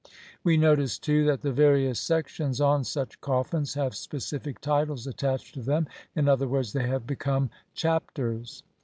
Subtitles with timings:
[0.43, 5.61] We notice, too, that the various sections on such coffins have specific titles attached to
[5.61, 5.85] them,
[6.15, 8.63] in other words they have become "Chapters".